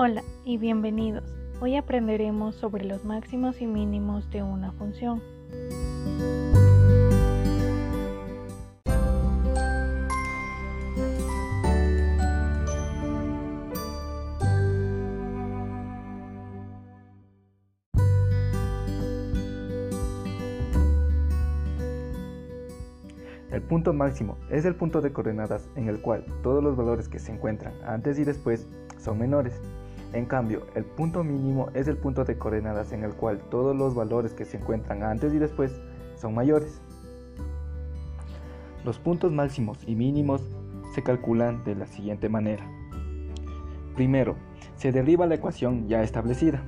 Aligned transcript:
Hola 0.00 0.22
y 0.44 0.58
bienvenidos. 0.58 1.24
Hoy 1.60 1.74
aprenderemos 1.74 2.54
sobre 2.54 2.84
los 2.84 3.04
máximos 3.04 3.60
y 3.60 3.66
mínimos 3.66 4.30
de 4.30 4.44
una 4.44 4.70
función. 4.70 5.20
El 23.50 23.62
punto 23.62 23.92
máximo 23.92 24.38
es 24.48 24.64
el 24.64 24.76
punto 24.76 25.00
de 25.00 25.12
coordenadas 25.12 25.68
en 25.74 25.88
el 25.88 26.00
cual 26.00 26.24
todos 26.44 26.62
los 26.62 26.76
valores 26.76 27.08
que 27.08 27.18
se 27.18 27.32
encuentran 27.32 27.74
antes 27.84 28.16
y 28.20 28.22
después 28.22 28.68
son 28.98 29.18
menores. 29.18 29.60
En 30.12 30.24
cambio, 30.24 30.66
el 30.74 30.84
punto 30.84 31.22
mínimo 31.22 31.68
es 31.74 31.86
el 31.86 31.98
punto 31.98 32.24
de 32.24 32.38
coordenadas 32.38 32.92
en 32.92 33.04
el 33.04 33.12
cual 33.12 33.40
todos 33.50 33.76
los 33.76 33.94
valores 33.94 34.32
que 34.32 34.46
se 34.46 34.56
encuentran 34.56 35.02
antes 35.02 35.34
y 35.34 35.38
después 35.38 35.80
son 36.16 36.34
mayores. 36.34 36.80
Los 38.84 38.98
puntos 38.98 39.32
máximos 39.32 39.78
y 39.86 39.94
mínimos 39.94 40.42
se 40.94 41.02
calculan 41.02 41.62
de 41.64 41.74
la 41.74 41.86
siguiente 41.86 42.28
manera. 42.28 42.64
Primero, 43.94 44.36
se 44.76 44.92
deriva 44.92 45.26
la 45.26 45.34
ecuación 45.34 45.88
ya 45.88 46.02
establecida. 46.02 46.62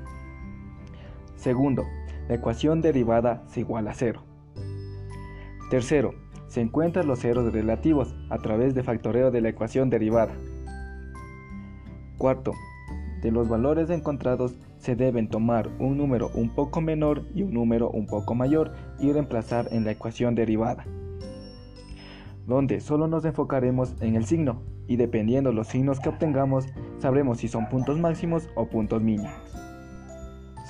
Segundo, 1.37 1.85
la 2.29 2.35
ecuación 2.35 2.83
derivada 2.83 3.45
es 3.49 3.57
igual 3.57 3.89
a 3.89 3.95
cero. 3.95 4.23
Tercero, 5.71 6.13
se 6.49 6.61
encuentran 6.61 7.07
los 7.07 7.21
ceros 7.21 7.53
relativos 7.53 8.15
a 8.29 8.39
través 8.39 8.75
de 8.75 8.83
factoreo 8.83 9.31
de 9.31 9.41
la 9.41 9.51
ecuación 9.51 9.89
derivada. 9.89 10.35
Cuarto, 12.19 12.53
de 13.23 13.31
los 13.31 13.49
valores 13.49 13.91
encontrados 13.91 14.55
se 14.79 14.97
deben 14.97 15.29
tomar 15.29 15.69
un 15.79 15.99
número 15.99 16.31
un 16.35 16.51
poco 16.51 16.81
menor 16.81 17.25
y 17.35 17.43
un 17.43 17.53
número 17.53 17.91
un 17.91 18.07
poco 18.07 18.35
mayor 18.35 18.73
y 18.99 19.13
reemplazar 19.13 19.69
en 19.73 19.85
la 19.85 19.93
ecuación 19.93 20.35
derivada, 20.35 20.85
donde 22.47 22.81
solo 22.81 23.09
nos 23.09 23.25
enfocaremos 23.25 23.95
en 24.01 24.17
el 24.17 24.25
signo 24.25 24.63
y 24.87 24.97
dependiendo 24.97 25.53
los 25.53 25.69
signos 25.69 26.01
que 26.01 26.09
obtengamos 26.09 26.67
sabremos 26.99 27.39
si 27.39 27.49
son 27.49 27.69
puntos 27.69 27.99
máximos 27.99 28.49
o 28.57 28.67
puntos 28.67 29.03
mínimos. 29.03 29.33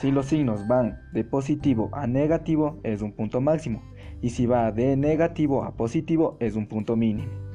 Si 0.00 0.10
los 0.10 0.26
signos 0.26 0.66
van 0.66 0.98
de 1.12 1.24
positivo 1.24 1.90
a 1.92 2.06
negativo 2.06 2.80
es 2.84 3.02
un 3.02 3.12
punto 3.12 3.40
máximo 3.40 3.82
y 4.22 4.30
si 4.30 4.46
va 4.46 4.72
de 4.72 4.96
negativo 4.96 5.64
a 5.64 5.76
positivo 5.76 6.36
es 6.40 6.56
un 6.56 6.66
punto 6.66 6.96
mínimo. 6.96 7.49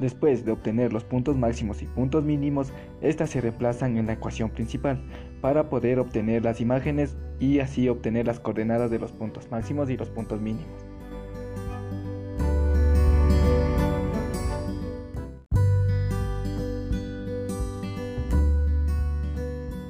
Después 0.00 0.44
de 0.44 0.52
obtener 0.52 0.92
los 0.92 1.04
puntos 1.04 1.36
máximos 1.36 1.82
y 1.82 1.86
puntos 1.86 2.24
mínimos, 2.24 2.72
estas 3.00 3.30
se 3.30 3.40
reemplazan 3.40 3.96
en 3.96 4.06
la 4.06 4.14
ecuación 4.14 4.50
principal 4.50 5.00
para 5.40 5.68
poder 5.70 5.98
obtener 5.98 6.44
las 6.44 6.60
imágenes 6.60 7.16
y 7.38 7.60
así 7.60 7.88
obtener 7.88 8.26
las 8.26 8.40
coordenadas 8.40 8.90
de 8.90 8.98
los 8.98 9.12
puntos 9.12 9.50
máximos 9.50 9.90
y 9.90 9.96
los 9.96 10.10
puntos 10.10 10.40
mínimos. 10.40 10.66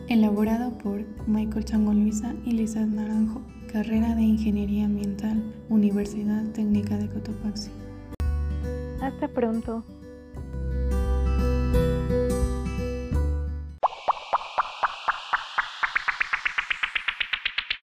Elaborado 0.08 0.76
por 0.78 1.00
Michael 1.26 1.64
Chango 1.64 1.92
Luisa 1.92 2.34
y 2.44 2.52
Lisa 2.52 2.86
Naranjo 2.86 3.42
carrera 3.74 4.14
de 4.14 4.22
Ingeniería 4.22 4.84
Ambiental, 4.84 5.42
Universidad 5.68 6.44
Técnica 6.52 6.96
de 6.96 7.08
Cotopaxi. 7.08 7.72
Hasta 9.02 9.26
pronto. 9.26 9.82